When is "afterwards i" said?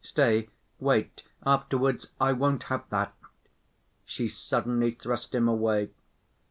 1.45-2.31